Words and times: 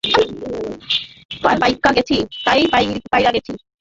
পাইক্কা 1.61 1.89
গেসি, 1.97 2.17
তাই 2.45 2.59
পইরা 3.11 3.31
গেসি। 3.35 3.51